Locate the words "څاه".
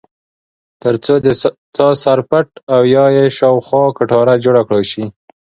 1.75-1.93